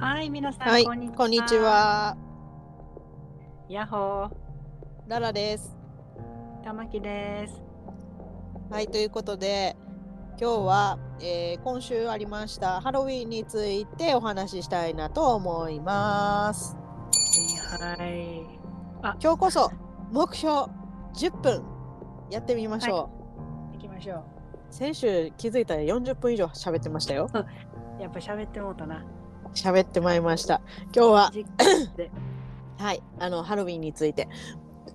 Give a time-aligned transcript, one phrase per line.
[0.00, 1.16] はい、皆さん、はい、こんにちは。
[1.16, 1.56] こんにち。
[1.56, 2.16] は。
[3.68, 4.30] ヤッホー、
[5.08, 5.76] ララです。
[6.62, 7.60] 玉木です。
[8.70, 9.76] はい、ということで、
[10.40, 16.76] 今日は、えー今週ありましたハロウィンについてお話ししたいなと思います。
[17.80, 18.42] はい。
[19.20, 19.72] 今日こそ
[20.12, 20.70] 目標
[21.14, 21.64] 10分
[22.30, 23.10] やってみましょ
[23.72, 24.24] 行きましょう。
[24.70, 27.28] 先週気づいたら40分以上喋ってましたよ。
[27.34, 27.46] う。
[28.00, 29.04] やっぱ喋ってもうたな。
[29.54, 30.60] 喋ってまいりました。
[30.94, 31.32] 今日は。
[32.78, 34.28] はい、あのハロウィンについて。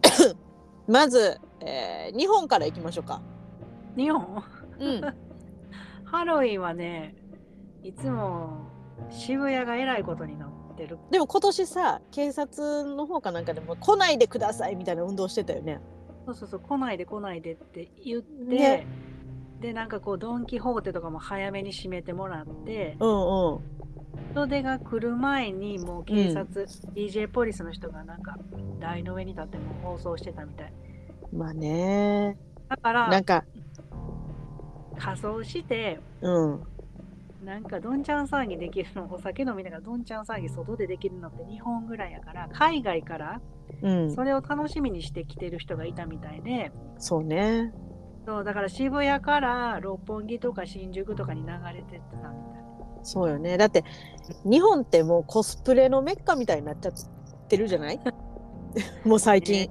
[0.88, 3.22] まず、えー日本から行きましょうか。
[3.96, 4.44] 日本？
[4.80, 5.02] うん。
[6.06, 7.16] ハロウィンはね、
[7.82, 8.68] いつも
[9.10, 11.00] 渋谷がえらいことになってる。
[11.10, 15.80] でも今年さ警察の方かなんかでも来ないでくださいみたいな運動してたよね。
[16.26, 18.88] そうそうそう、来ないで来ないでって言って、ね
[19.64, 23.60] で、なんかこう、ドン・キホーテとかも早めに閉めてもらって、うんうん。
[24.34, 28.38] 人手が来る前にもう警察、DJ ポリスの人がなんか
[28.80, 30.74] 台の上に立ってもう放送してたみたい。
[31.32, 32.38] まあね
[32.70, 33.44] だからなんか
[34.98, 36.64] 仮装してうん
[37.44, 43.42] なんかどんちゃん騒ぎできるのお酒飲みながらどんちゃん騒ぎ外でできるのって日本ぐらいやから海外から
[43.82, 47.74] うんそれを楽しみにして来てる人がいたみたいでそうね。
[48.26, 52.64] そうだから渋谷から六本木とか新宿とかに流れてってたみたい
[53.04, 53.58] そうよね。
[53.58, 53.84] だって
[54.46, 56.94] 日本ってもうコスプレのメッカみたいになっちゃっ
[57.50, 58.00] てるじゃない？
[59.06, 59.70] もう最近、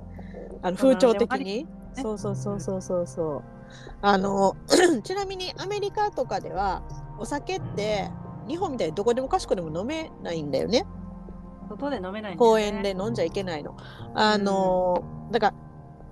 [0.60, 1.64] あの風潮的に。
[1.64, 3.42] ねそうそうそうそうそうそう。
[4.02, 4.54] あの
[5.02, 6.82] ちなみにアメリカとかでは
[7.18, 8.10] お酒って
[8.48, 10.84] 日本みたいにどこでもかしこでも飲めないんだよね。
[11.70, 13.76] 外で飲めないんだよね公園で飲んじゃいけないの。
[14.14, 15.54] あのだから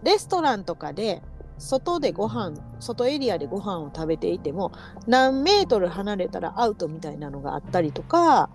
[0.04, 1.22] レストランとかで
[1.60, 4.72] 外でご飯外エリアでご飯を食べていても
[5.06, 8.50] 何メートル離れたらアウトみたいなのがあったりとか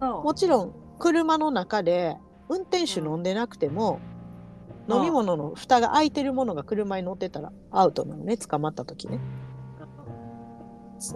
[0.00, 2.16] もちろん車の中で
[2.48, 4.00] 運転手飲んでなくても、
[4.88, 4.96] うん。
[4.96, 9.20] 飲み物の蓋が開いてるものが車に乗ってたらアウトなのね捕まった時ね。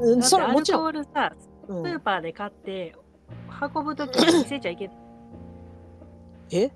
[0.00, 1.32] うんそれもちろん、コールさ
[1.68, 1.84] うん。
[1.84, 2.94] スーパーで買って
[3.74, 4.96] 運ぶときに見せちゃいけない。
[6.50, 6.70] え？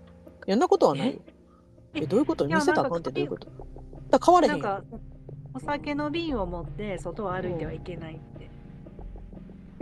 [0.47, 1.15] やんなことはない？
[1.15, 1.21] よ。
[1.95, 2.03] え？
[2.03, 2.47] えどういうこと？
[2.47, 3.49] 見せたらあかんってどういうこと？
[4.11, 4.83] だわれへんなんか
[5.55, 8.45] お酒の瓶を持って外を歩いてはいけないって。
[8.45, 8.49] い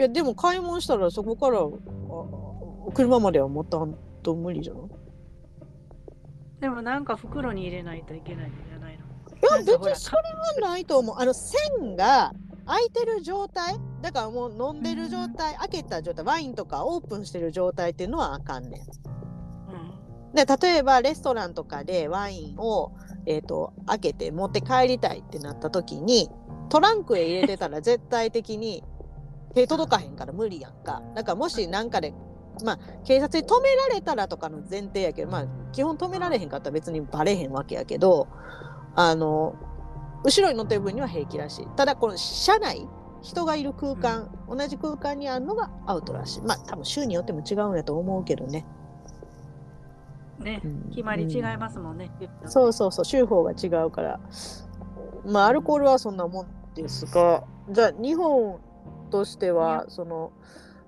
[0.03, 4.83] やでも買い物したらそこからあ車までは持ったんと無理じゃない
[6.61, 9.05] でもなんか袋に入れないといけないんじゃないの？
[9.65, 10.19] いや別にそれ
[10.63, 11.17] はないと思う。
[11.19, 12.33] あの線が
[12.67, 13.77] 開いてる状態？
[14.03, 18.83] だからもう飲んでる状態開けた状態ワインとかオープンしてる状態っていうのはあかんねん。
[20.35, 22.93] で例えばレストランとかでワインを、
[23.31, 26.31] えー、と開けて持って帰りたいってなった時に
[26.71, 28.83] トランクへ入れてたら絶対的に
[29.55, 31.03] 手届かへんから無理やんか。
[31.15, 32.15] だからもし何かで
[32.65, 38.29] まあ警察に止められたらとかの前提やけどまあ基本止められへんかったら別にバレへんわけやけど
[38.95, 39.55] あの
[40.25, 41.67] 後ろに乗ってる分には平気らしい。
[41.77, 42.89] ただこの車内
[43.21, 46.43] 人がいる空間、同じ空間にあるのがアウトらしい。
[46.43, 48.78] まあ多分州によっても違うんやと思うけどね、うん
[50.39, 50.91] ねう、ん。
[50.91, 52.11] 決まり違いますもんね。
[52.47, 54.21] そうそうそう、州法が違うから。
[55.27, 58.61] まあ、アルコールはそんなもんですが、じゃあ、日本
[59.11, 60.33] としては、その、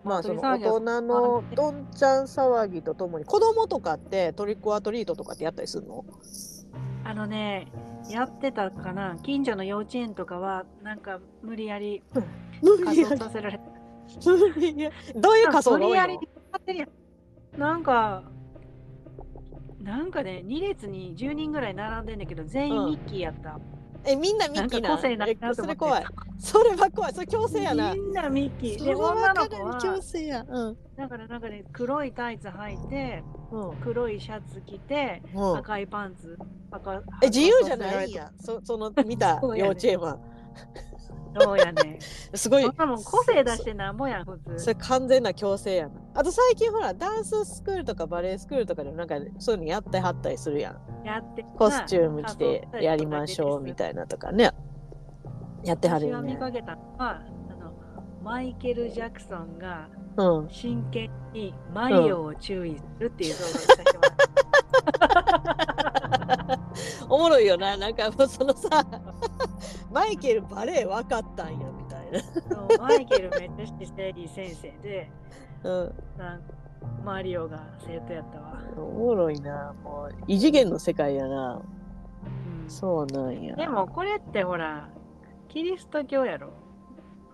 [0.03, 6.05] まあ、その大人のどんちゃん騒ぎとともに、子供とかってトリックオアトリートとかってやったりするの？
[7.05, 7.67] あのね、
[8.09, 12.03] やってたかな、近所の幼稚園とかは、なんか無理やり
[12.85, 13.61] 仮装させられ
[15.17, 16.21] どういう仮装が多いの？
[17.59, 18.23] なんか、
[19.91, 23.59] なんかね、2列に10人ぐらい並んでんだけど、全員ミッキーやった。
[24.05, 26.05] え、みんなミッキーな個性ないなそれ怖い。
[26.39, 27.13] それは怖い。
[27.13, 27.93] それ強制やな。
[27.93, 28.85] みんなミッキー。
[28.85, 30.47] で、女の子かなり強は、制や。
[30.49, 30.77] うん。
[30.97, 33.77] だからなんかね、黒いタイツ履いて、うん。
[33.79, 36.39] 黒いシャツ着て、うん、赤いパンツ、
[36.71, 38.31] 赤え、自由じゃないんや。
[38.41, 40.19] そその見た幼稚園は。
[41.39, 41.99] そうやね。
[42.35, 44.59] すごいそんなもん個性出してなんぼやん、普通。
[44.59, 45.95] それ完全な強制やな。
[46.15, 51.07] あと最近ほらダンススクールとかバレエスクールとかでもなんかそういうのやってはったりするやん。
[51.07, 54.51] やってコスチューム着てやりましょうみいたいなとかね。
[55.65, 56.41] やってはる私が見よね。
[56.41, 57.73] かけたのは、あの
[58.23, 60.49] マイケル・ジャクソンがうん。
[60.51, 65.70] 真剣にマリオを注意するっていう動画をさせてもらった。
[67.09, 67.77] おもろいよな。
[67.77, 68.85] なんかもうそのさ、
[69.91, 72.79] マイケルバレエ分かったんやみたいな。
[72.79, 75.11] マイケルめっちゃ姿勢いい先生で、
[75.65, 75.95] うん。
[76.19, 76.43] なん
[77.05, 78.63] マリオが生徒やったわ。
[78.77, 79.75] おもろいな。
[79.83, 81.63] もう異次元の世界やな。
[82.25, 83.57] うんそうなんや。
[83.57, 84.89] でもこれってほら、
[85.49, 86.51] キリスト教やろ、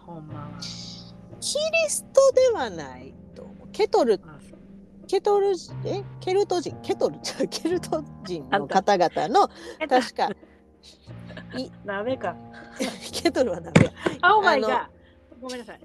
[0.07, 0.49] ほんまは。
[1.41, 3.47] キリストではないと。
[3.73, 4.19] ケトル
[5.07, 5.53] ケトル
[5.85, 6.03] え？
[6.21, 6.75] ケルト人？
[6.83, 7.19] ケトル？
[7.49, 9.49] ケルト人の方々の
[9.89, 10.31] 確か
[11.85, 12.37] 鍋か。
[13.13, 14.91] ケトルはダメあ、 お前あのが。
[15.41, 15.81] ごめんなさい。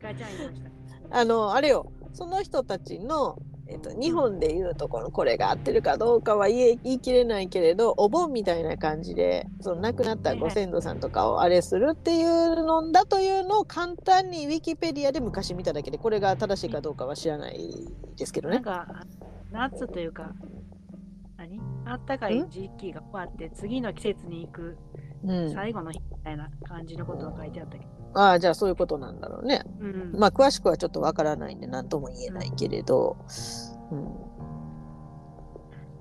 [0.00, 0.70] ガチャン言いました。
[1.18, 3.38] あのあれよその人たちの、
[3.70, 17.58] えっと、日本でいうところこれが合ってるかどうかは言い切れないけれどお盆みたいな感じでその亡くなったご先祖さんとかをあれするっていうのだというのを簡単にウィキペディアで昔見ただけでこれが正しいかどうかは知らない
[18.16, 18.56] ですけどね。
[18.56, 18.86] なんか、
[19.52, 20.32] 夏というか、
[21.36, 21.60] 何？
[21.86, 24.76] あったかい時期が終わって、次の季節に行く
[25.24, 27.99] うん、最後の日みたいな感じのことが書いてあったけど。
[28.14, 29.62] ああじゃあそういうことなんだろうね。
[29.80, 30.12] うん。
[30.18, 33.16] まあ詳しくはちょっとわからないんで何とも言えないけれど、
[33.90, 34.04] うん、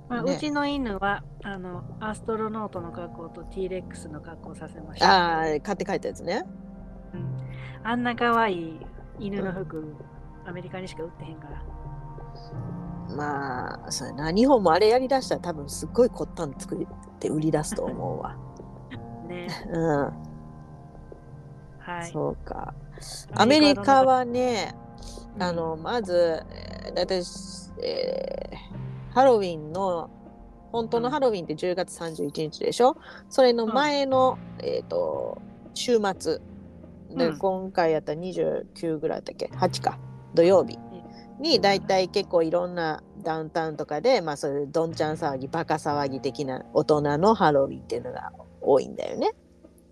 [0.10, 5.08] まあ、ねうちの犬はあのアストロノートの格好と T レックスの格好をさせました。
[5.08, 6.44] ああ買って帰ったやつね。
[7.14, 8.80] うん、あんな可愛い
[9.20, 9.96] 犬の服、
[10.46, 11.64] アメリカにしか売ってへんから。
[13.16, 16.88] まあそうやな日本もあれやりだしたら多分すっごい凝ったん作っ
[17.20, 18.36] て売り出すと思うわ。
[19.28, 19.48] ね。
[19.72, 20.29] うん、
[21.90, 22.12] はい。
[22.12, 22.74] そうか。
[23.34, 24.76] アメリカはね、
[25.36, 25.44] うん。
[25.44, 27.22] あのまず、えーだいたい、
[27.84, 30.10] えーハロウィンの
[30.72, 32.96] 本当のハロウィンって10月31日でしょ？
[33.30, 35.42] それの前の、えー、と
[35.74, 36.40] 週末。
[37.16, 37.38] で、うん。
[37.40, 39.98] 今回やったら29ぐらいだっけ？8か。
[40.36, 40.78] 土曜日。
[41.40, 48.32] にだいたい結構いろんなダウンタウンとかで、まあ、そういうどんちゃん騒ぎバカ騒ぎ的な大人のハロウィンっていうのが
[48.62, 49.32] 多いんだよね。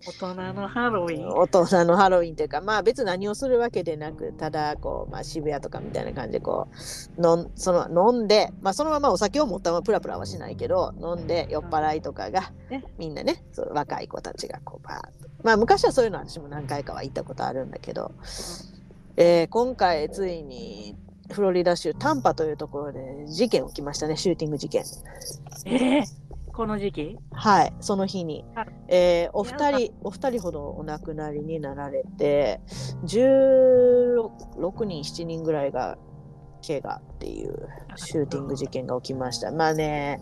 [0.06, 1.28] 大人のハロウィン。
[1.28, 6.68] 大人のハロウィンというかまあ別に何をするわけでなくただこう、まあ、渋谷とかみたいな感じでこ
[7.18, 18.12] うのんその飲んで、まあ、そのままお酒を持ったままプラプラはしないけど飲んで酔っ払いとかがねみんなねそう若い子たちがこうバーッとまあ昔はそういうの私も何回かは行ったことあるんだけど、
[19.18, 20.96] えー今回ついに
[21.32, 24.84] フロリダ州タンパというところで事件起きましたねシューティング事件。
[25.66, 26.06] えー、
[26.58, 27.20] この時期？
[27.34, 32.62] はい、その日にはい、えーお二人、お二人ほどお亡くなりになられて、
[33.06, 36.00] 16人、7人ぐらいが
[36.66, 39.52] 怪我っていうシューティング事件が起きました。
[39.52, 40.20] まあね、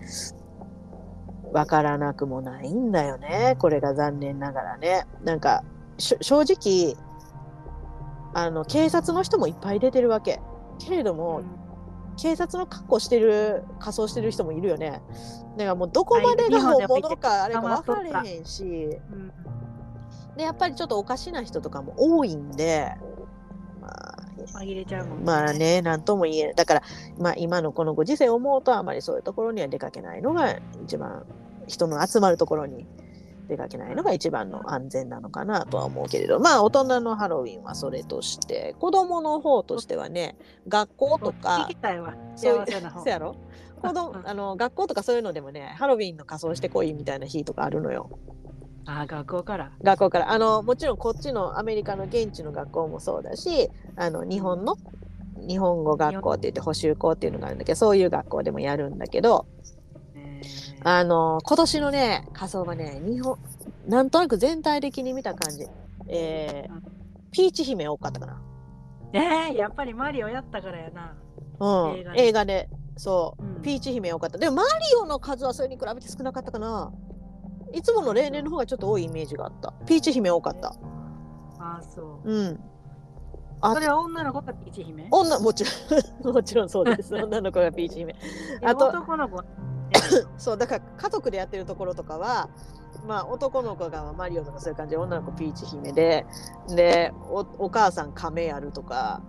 [1.54, 5.06] わからなくもないんだよね、これが残念ながらね。
[5.24, 5.64] なんか、
[5.98, 6.98] し正直、
[8.34, 10.42] あの警察の人もいっぱい出てるわけ。
[10.80, 11.44] けれども、
[12.18, 15.02] 警察の格好してる仮装してる人もいるよね。
[15.58, 18.64] だからもうどこまでが本でもいてものかあれか分かれへんし。
[18.64, 19.32] うん
[20.36, 22.94] でやっぱりちょっとおかしな人とかも多いんで、
[23.82, 24.18] まあ、
[24.60, 25.54] 紛れちゃうもんまあ。
[25.54, 26.84] ね何とも言えないだから、
[27.18, 31.26] まあ、今のこのご時世を思うとあまりそういうところには出かけないのが一番
[31.68, 32.86] 人の集まるところに
[33.46, 36.40] 出かけないのが一番の安全なのかなとは思うけれど。
[36.40, 40.38] まあ大人のハロウィンはそれとして子供の方としてはね
[40.68, 41.68] 学校と聞か
[44.26, 48.20] あの学校とかそういうのでもねハロウィンの仮装してこいみたいな日とかあるのよ。
[48.88, 49.72] あ、学校から。
[49.82, 50.32] 学校から。
[50.32, 54.78] あのもちろんこっちのアメリカの現地の学校もそうだしあの日本の
[55.48, 59.75] 日本語学校って言って補習校っていうのがあるんだけどそういう学校でもやるんだけどえー
[60.84, 63.38] あの今年のね仮装はね日本
[63.88, 65.66] なんとなく全体的に見た感じ、
[66.08, 66.96] えーうん
[67.32, 68.42] ピーチ姫多かったかな、
[69.12, 71.18] えー、やっぱりマリオやったからやな。
[71.60, 74.38] うん、映画で映画でそううんピーチ姫多かった。
[74.38, 76.94] でもマリオの数はそれに比べて少なかったかな。
[77.74, 79.74] いつもの例年の方がちょっと多いイメージがあった。
[79.86, 80.74] ピーチ姫多かった。
[81.60, 82.34] あ、そう。
[82.34, 82.60] うん。
[83.60, 85.08] あそれは女の子がピーチ姫？
[85.12, 87.16] 女もちろん もちろんそうです。
[87.20, 88.16] 女の子がピーチ姫。
[88.62, 89.46] えあと男の子は
[90.38, 92.50] そうだから家族でやってるところとかは。
[93.06, 96.26] まあ男の子がマリオとかそういう感じで女の子ピーチ姫で
[96.70, 99.22] でおお母さん亀やるとか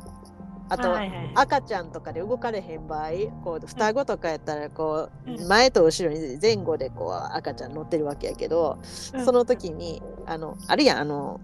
[0.69, 1.31] あと、はいはいはい。
[1.35, 3.11] 赤ちゃんとかで動かれへん場合
[3.45, 5.49] こう双子とかやったらこう、うん。
[5.49, 8.79] 前と後ろに前後でこう赤ちゃん乗ってるわけやけど、
[9.15, 9.25] うん。
[9.25, 11.41] その時にあのあるやんあの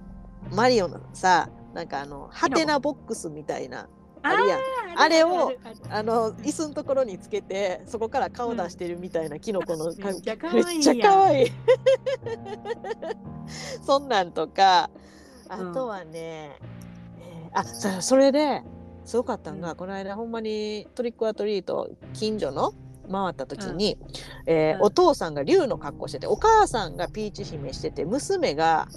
[0.50, 3.88] マリオのさなんかあのハテナボックスみたいな
[4.22, 4.58] あるやん。
[4.58, 4.62] ー
[4.94, 5.52] あれを
[5.88, 10.66] あの椅子のところにつけてそこから顔出してるみたいなキノコの、めっちゃ可愛いやん。
[10.66, 11.52] めっちゃ可愛い。
[13.84, 14.90] そんなんとか
[15.48, 16.56] あとはね、
[17.20, 18.62] えーあそそれで
[19.04, 19.76] すごかったんが、うん。
[19.76, 22.72] この間ほんまにトリックアトリート近所の
[23.10, 23.98] 回った時に、
[24.46, 24.82] えーうん。
[24.82, 28.88] お父さんが竜の格好しててお母さんがピーチ姫してて娘が、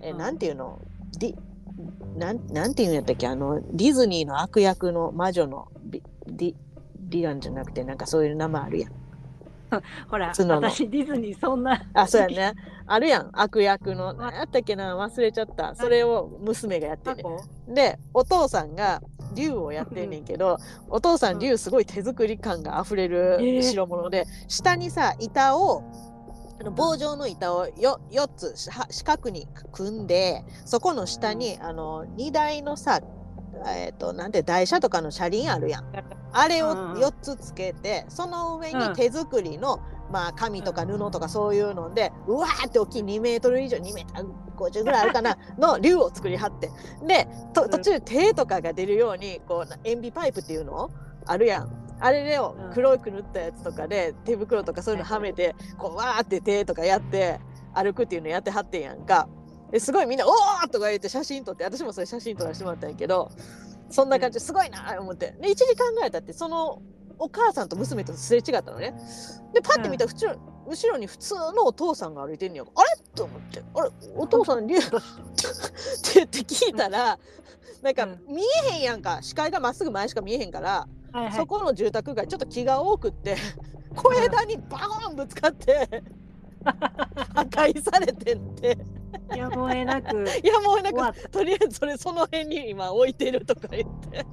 [0.00, 0.18] えーうん。
[0.18, 0.80] なんていうの？
[1.18, 1.34] ディ
[2.16, 3.26] なんなんていうんやったっけ？
[3.26, 6.54] あのディズニーの悪役の魔女のビディ
[6.98, 8.92] ディランじゃなくてなんかそういう名前あるやん。
[10.08, 11.82] ほら、私ディズニーそんな。
[11.92, 12.54] あそうやね。
[12.86, 13.30] あるやん。
[13.32, 14.06] 悪役の。
[14.06, 14.96] わ何やったっけな？
[14.96, 15.74] 忘れちゃった。
[15.74, 17.24] それを娘がやってんね
[17.68, 19.02] でお父さんが
[19.34, 23.74] 竜をやってんねんけど、お父さん竜すごい手作り感があふれるえー。
[23.74, 26.15] 代物で、下にさ板をあ
[26.66, 28.54] の棒状の板をよ4つ
[28.90, 33.00] 四角に組んでそこの下に、あの荷台のさ
[33.66, 35.84] えっ、となんて台車とかの車輪あるやん。
[36.32, 37.00] あれをうんうん。
[37.00, 38.90] 4つつけてその上うん。
[38.90, 39.80] に手作りの、
[40.12, 46.70] まあ紙とか布とかそういうのでうわーって大きい2メートル以上2メーター50ぐらいあるかな の竜を作りはって。
[47.06, 50.90] でと途中手とかが出るようにこうな塩ビパイプっていうの
[51.26, 52.72] あるやんあれをうん。
[52.72, 57.40] 黒く塗ったやつとかで手袋とかそういうのはめてこうわーって手とかやって
[57.74, 59.28] 歩くっていうのやってはってんやんか。
[59.70, 63.30] ですごいみんな「おー!」とか言って写真撮って私もそれ写真撮らせてもらったんやけど
[63.90, 65.34] そんな感じですごいな思って。
[65.40, 66.82] で一時考えたってその
[67.18, 68.94] お母さんと娘とすれ違ったのね。
[69.54, 70.36] でパッて見たら後ろ,、
[70.68, 72.90] 後ろに普通のお父さんが歩いてんねやあれ？
[73.14, 73.90] と思って「あれ？
[74.14, 74.90] お父さん竜って
[76.14, 77.18] 言って聞いたら
[77.82, 78.20] なんかうん。
[78.28, 79.18] 見えへんやんか。
[79.22, 81.32] 視界がまっすぐ前しか見えへんから、はいはい。
[81.34, 83.36] そこの住宅街ちょっと木が多くって
[83.94, 86.02] 小枝にバーンぶつかって
[87.34, 88.78] 破壊されてって。
[89.34, 91.28] やむを得なくい やもうなんか終わった。
[91.30, 94.26] とりあえずそれその辺に今置いてるとか言って。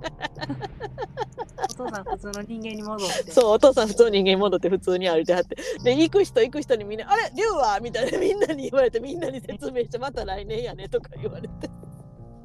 [1.64, 3.32] お父さん普通の人間に戻って。
[3.32, 5.56] そうお父さん普通に人間に戻って普通に歩いてはって。
[5.84, 7.32] で行く人行く人にみんな「あれ？
[7.36, 11.70] 龍は?」みたいなみんなに言われてみんなに説明して「また来年やね」とか言われて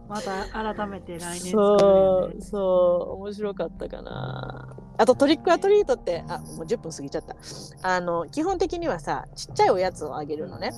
[0.09, 4.77] また改めて来年作るそうそう面白かったかな。
[4.97, 7.37] あとトリックアトリートってあもう10分過ぎちゃった。
[7.83, 10.73] あの基本的にはさちっちゃいおやつをあげるのね。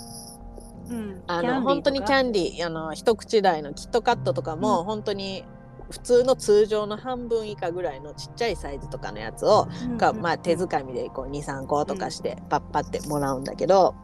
[0.91, 1.23] うん。
[1.27, 5.45] あの本当にキャンディーあの一口大のキットカットとかも、本当に
[5.91, 9.97] 普通の通常の半分以下ぐらいのちっちゃいサイズとかのやつをうん。
[9.97, 13.95] が、まあ、手づかみでこう23個とかしてパッパってもらうんだけど、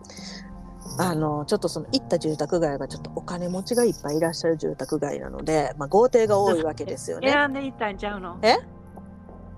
[0.99, 7.31] あのちょっとその行った住宅街がちょっとお金持ちがいっぱいいらっしゃる住宅街なので、まあ、豪邸が多いわけですよね。
[7.31, 8.39] 選んでいったんちゃうの？
[8.43, 8.57] え？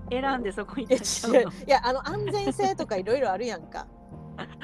[0.09, 1.39] 選んでそこ行っちゃうの？
[1.39, 3.87] いやあの安全性とかいろいろあるやんか。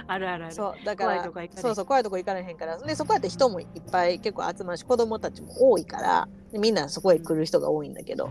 [0.08, 0.54] あるあるある。
[0.54, 1.24] そうだから
[1.56, 2.78] そうそう怖いとこ行かれへんから。
[2.78, 8.30] でそこやって人もいっぱい結構集まるし子供たちも多いからでみんなそこへ来る人が多いんだけど。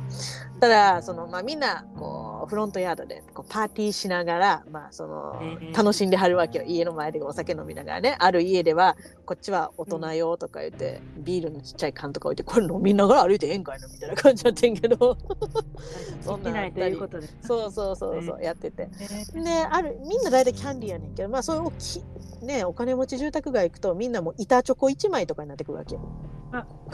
[0.60, 5.76] ただその、まあ、みんなこうフロントヤードでこうパーティーしながら、まあ、そのえー。
[5.76, 6.64] 楽しんではるわけよ。
[6.66, 8.16] 家の前でお酒飲みながらね。
[8.18, 15.16] ある家ではこっちは大人用とか言って、ビールのちっちゃい缶とか置いてこれ飲みながら歩いてええんかいなみたいな感じだってんけど。
[16.22, 16.94] そんなあったり。
[16.94, 17.28] いうことで。
[17.42, 18.88] そうそうそうそうやってて。
[19.00, 19.42] えー。
[19.42, 25.98] であるみんな大体キャンディーやねんけどまあそういう大きいねお金持ち住宅街行くとみんなもう板チョコ1枚とかになってくるわけ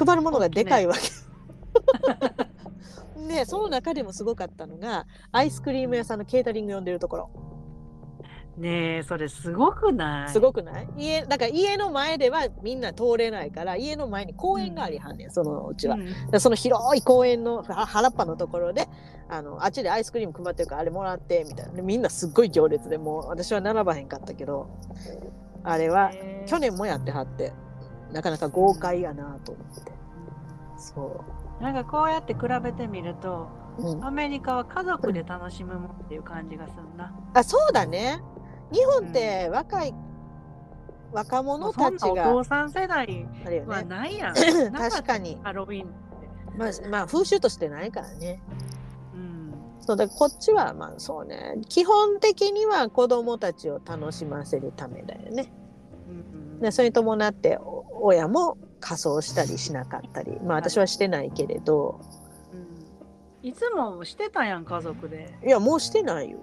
[0.05, 1.01] 配るものがでかいわけ。
[3.29, 7.31] で その中でもすごかったのがアイスクリーム屋さんのケータリング呼んでるところ
[8.57, 10.29] ねえそれすごくない？
[10.29, 10.89] すごくない？
[10.97, 16.31] 家だから家の前ではみんな通れないから家の前に公園がありはんねん、そのうちは、うん。
[16.31, 18.89] でその広い公園のは原っぱのところで
[19.29, 21.73] あのあっちでアイスクリーム配ってるからあれもらってみたいな。
[21.73, 24.69] でみんなすっごい行列でもう私は並ばへんかったけど
[25.65, 26.45] あれはえ。
[26.47, 27.53] ー去年もやってはって
[28.13, 29.93] なかなか豪快やなと思って。
[30.77, 31.25] そ
[31.61, 37.15] なんかこうやって比べてみるとう、うん、アメリカは家族で楽しむもんっていう感じがするな。
[37.35, 38.21] あそうだね
[38.73, 39.95] 日本って若い、
[41.13, 43.05] 若者たちが父さん世代は
[43.47, 43.85] あれよね。
[43.85, 44.35] ないやん。
[44.73, 45.39] 確かに。
[45.43, 45.95] ハロウィンって。
[46.57, 48.41] まあ、まあ風習としてないからね。
[49.15, 49.55] うん。
[49.81, 51.57] そうだこっちはまあそうね。
[51.69, 55.53] 基本的には子供たちを楽しませるためだよね。
[56.09, 56.61] うん。
[56.61, 60.39] でそれに伴ってお親も仮装したりしなかったり。
[60.41, 62.01] まあ私はしてないけれど。
[63.43, 63.49] うん。
[63.49, 65.37] いつもしてたやん、家族で。
[65.45, 66.39] いやもうしてないよ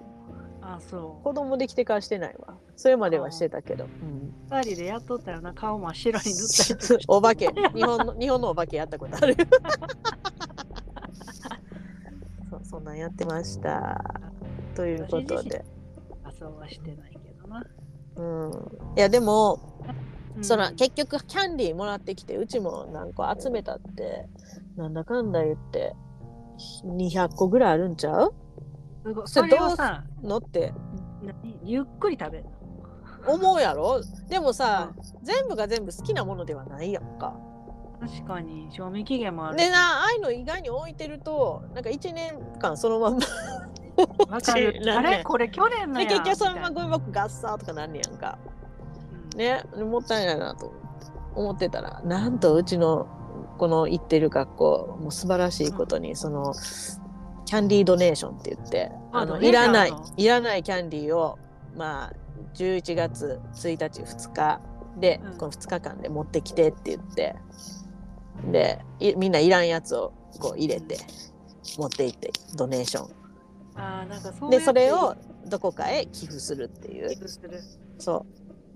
[0.70, 2.58] あ、そ子供できてからしてないわ。
[2.76, 3.90] それまではしてたけど、うん。
[3.90, 4.32] う。
[4.50, 7.48] 二人でやっとったよな、顔真っ白に塗ったりとかお化け。
[7.74, 9.34] 日本の日本のお化けやったことある。
[12.50, 14.04] そうそんなんやってました。
[14.74, 15.64] ということで、
[16.24, 17.64] あ、そうはしてないけどな。
[18.16, 18.52] うん、
[18.96, 19.60] いやでも
[20.36, 20.44] うん。
[20.44, 24.28] そら結局キャンディーもらってきてうちも何個集めたって
[24.76, 25.94] なんだかんだ言って
[26.84, 28.34] 200個ぐらいあるんちゃう？
[29.08, 29.26] すごい。
[29.26, 30.38] そそれどうさ、の？
[30.38, 30.72] って。
[31.22, 31.58] 何？
[31.64, 32.44] ゆっくり食べる
[33.26, 34.00] 思うやろ？
[34.28, 37.34] でもさ、全部が全部好きなものではないやんか。
[38.00, 39.56] 確かに、賞味期限もある。
[39.56, 43.20] でなああいうの意外に置いてるとなんか1年間そのまんま。
[44.30, 44.80] わかる。
[44.94, 45.24] あれ？
[45.24, 48.38] これ去年の結局そのままゴミ箱ガッサーとかなんねやんか。
[49.32, 49.64] なね？
[49.84, 50.88] もったいないなと思って
[51.34, 53.06] 思ってたらなんとうちの
[53.58, 56.54] この行ってる学校もう素晴らしいことに、その
[57.48, 61.38] キャンディードネーションって言ってあのいらないいらないキャンディーを
[61.74, 62.12] まあ
[62.52, 64.60] 11月1日2日
[65.00, 65.38] で、うん。
[65.38, 67.36] この2日間で持ってきてって言って。
[68.52, 70.96] でいみんないらんやつをこう入れて
[71.76, 73.10] 持って行ってドネーション。
[73.76, 77.08] あーなんかそうでそれをどこかへ寄付するっていう。
[77.08, 77.60] 寄付する。
[77.98, 78.26] そ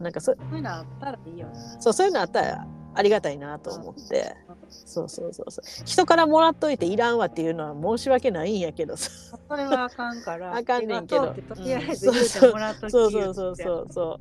[0.01, 0.03] う。
[0.03, 1.81] なんかそそういうのあったらいいよな。
[1.81, 4.35] そうそういうのあったらありがたいなと思って
[4.73, 9.11] そうそうそうそう人からもらっといていらんわっていうのは申し訳ないんやけどさ
[9.49, 10.57] それはあかんから。
[10.57, 14.21] あかんねんけどとりあえずそうそうそうそうそうそ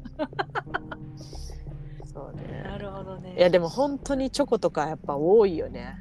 [2.22, 3.36] うなねるほどね。
[3.38, 5.98] いやでも本当にチョコとかやっぱ多いよね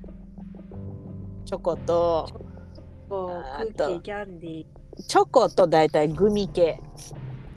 [1.45, 2.29] チョコと
[3.09, 4.67] こあとうクッキー、キャンディー。
[5.07, 6.81] チョコと大体グミ系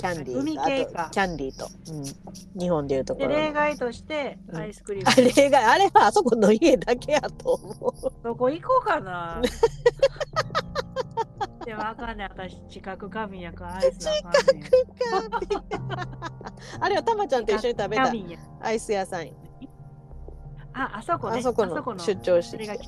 [0.04, 1.10] キャンディーグミ系か。
[1.14, 3.38] キャンディーと、うん、日本でいうとこで、ろの。
[3.38, 4.58] 例外としてうん。
[4.58, 5.32] アイスクリーあム。
[5.34, 7.94] れがあれはあそこの家だけやと思う。
[8.22, 9.42] どこ行こうかな。
[11.66, 14.70] でもあかんねん、私、近く過敏やからアイスあかんねん。
[16.82, 18.12] あれはたまちゃんと一緒に食べた。
[18.60, 19.34] アイス屋さんよ
[20.74, 21.40] あ、あそこね。
[21.40, 22.82] あそこの出張しそれがうん。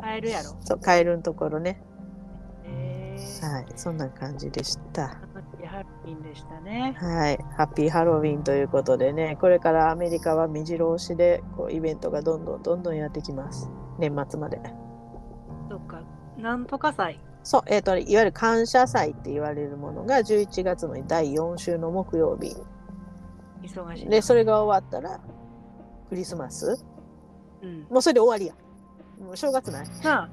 [0.00, 0.56] 買えるやろ。
[0.64, 1.80] そうカエルのところね。
[3.42, 5.16] はいそんな感じでした
[5.66, 6.94] ハロウィンでしたね。
[6.98, 14.60] はいハッピーハロウィンということでねこれからアメリカは目白押しでこうイベントがどんどんどんどんやってきます年末まで
[15.68, 16.02] そっか。
[16.36, 17.20] なんとか祭。
[17.42, 22.54] そうえっ、といわゆる感謝祭って言われるものが11月の第4週の木曜日
[23.62, 24.10] 忙しいな。
[24.10, 25.20] でそれが終わったら
[26.08, 26.84] クリスマス
[27.62, 27.86] うん。
[27.90, 28.54] もうそれで終わりや
[29.24, 30.30] もう正月ないなあ、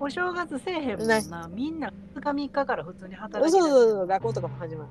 [0.00, 1.20] お正月せえへんもんな。
[1.22, 1.48] な。
[1.48, 4.90] みんな2日3日から普通にそう働きそう出すそう学校とかも始まる。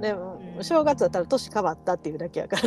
[0.00, 0.64] でも、うん。
[0.64, 2.62] 正月だったら年変わったっていうだけやから。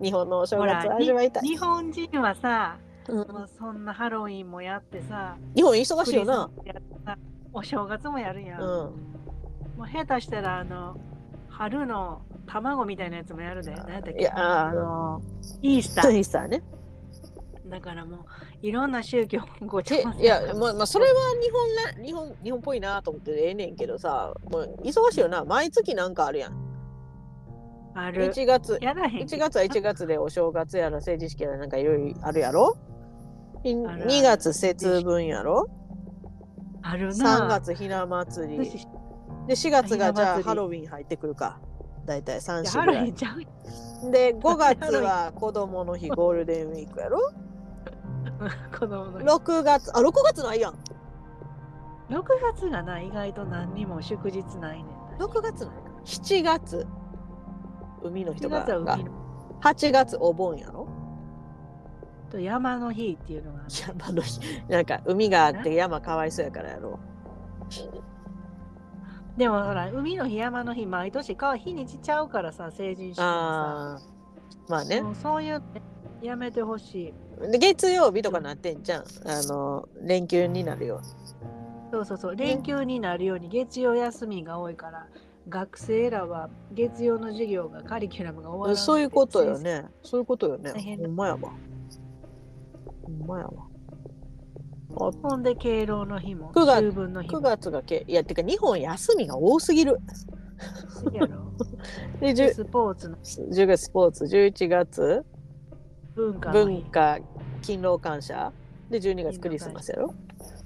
[0.00, 2.76] 日本のお正月を味わいたい、日本人はさ、
[3.08, 3.16] うん。
[3.16, 6.50] もうそんなハロウィンもやってさ、日本忙しいよな。
[7.52, 8.60] お正月もやるやん。
[8.60, 8.66] うん。
[8.66, 10.98] もう下手したら、あの、
[11.48, 13.72] 春の卵みたいなやつもやるで。
[13.72, 14.20] 何やったっけ？
[14.20, 15.22] いやあの
[15.62, 16.12] イースター。
[16.12, 16.62] イースターね。
[17.66, 18.20] だからもう、
[18.66, 25.44] いろんな宗教ごちゃいやまあまあそれは日本な日本日本っぽいなと思ってええねんけどさもう忙しいよな。
[25.44, 26.52] 毎月なんかあるやん。
[27.94, 28.26] ある。
[28.32, 29.22] 1月やらへん。
[29.22, 32.76] 1月は1月でお正月やら成人式やらなんかいろいろあるやろ？
[33.62, 34.04] いあるある。
[34.06, 35.70] 2月節分やろ？
[36.82, 37.46] あるな。
[37.46, 38.58] 3月ひな祭り。
[39.46, 41.60] で4月がじゃあハロウィン入ってくるか。
[42.04, 42.96] 大体3いや週ぐらい。
[42.96, 47.20] ハロウィンちゃうで5月は子供の日ゴールデンウィークやろ？
[48.78, 49.24] 子供の日。
[49.24, 49.96] 6月。
[49.96, 50.74] あ6月ないやん。
[52.10, 52.22] 6
[52.54, 55.82] 月がな意外と何にも祝日ないねんな6月ないか。
[56.04, 56.86] 7月。
[58.02, 59.10] 海の人7が月は海の。
[59.60, 60.86] 8月お盆やろ。
[62.30, 64.40] と山の日っていうのが山の日。
[64.68, 66.98] なんか海があって山かわいそうやからやろ。
[69.36, 74.70] でもほら海の日山の日毎年か日にちちゃうからさ成人式もあー。
[74.70, 75.02] まあね。
[75.22, 75.64] そういうの
[76.22, 77.50] やめてほしい。
[77.50, 79.04] で月曜日とかなってんじゃん。
[79.24, 81.00] あの連休になるよ
[81.92, 82.36] そうそうそう。
[82.36, 85.06] 連休になるように月曜休みが多いから
[85.48, 89.84] 学生らは月曜の授業がカリキュラムが終わらなくてそういうことよね。
[90.02, 90.72] そういうことよね。
[90.98, 91.52] ほんまやわ。
[93.02, 93.66] ほんまやわ。
[95.22, 99.98] ほんで敬老の日も9月秋分の日9も月がけいやてか日本休みが多すぎる。
[102.20, 103.16] で 10, スポーツの。
[103.18, 105.24] 10月スポーツ11月
[106.16, 107.18] 文化文化
[107.62, 108.52] 勤労感謝。
[108.90, 110.14] で12月クリスマスやろ。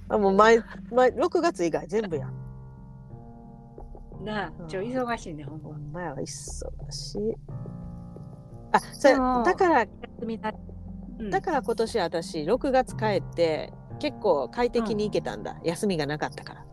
[0.09, 2.35] あもう毎毎6月以外全部やん。
[4.25, 6.25] なあちょ忙しいねほんほまんまやわ忙
[6.91, 7.35] しい。
[8.73, 9.91] あそれだから休
[10.27, 16.65] みだから今年私6月帰って結構快適に行けたんだ、休みがなかったか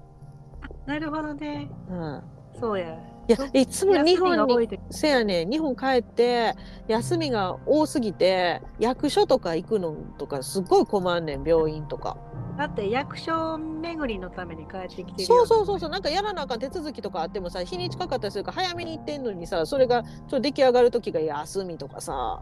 [0.86, 1.70] なるほどね。
[1.90, 2.24] ら、うん、
[2.60, 5.50] そうやいやいつも日本にせやねん。
[5.50, 6.56] 日本帰って
[6.88, 12.18] 休みが多すぎて役所とか行くのとかすっごい困んねん病院とか。
[12.58, 15.90] だって役所巡りのために帰ってきてるそうそうそうそう。
[15.90, 22.42] うなんかやらなあかん手続きとかあってもさ日にちかかったりするから早めに行ってんのにさそれがちょっと出来上がる時が休みとかさ。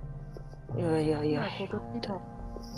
[0.78, 1.48] いやいやいや。
[1.60, 2.22] 今年の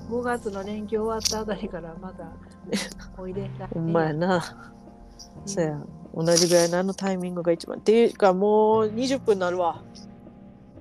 [0.10, 2.32] 5月の連休終わったあたりからまた
[3.22, 5.48] おいでほんまやな、うん。
[5.48, 5.78] そや
[6.13, 7.78] 同じぐらいのあのタイミングが一番。
[7.78, 9.84] っていうかもう20分になるわ。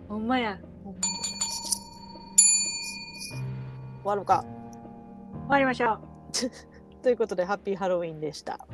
[0.08, 0.58] ほんまや。
[4.02, 4.44] 終わるか。
[5.32, 6.00] 終わりましょう。
[7.02, 8.66] ということでハッピーハロウィンでした。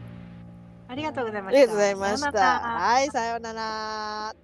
[0.88, 1.60] ありがとうございまあした。
[1.60, 2.60] りがとうございました。
[2.60, 4.34] はいさようなら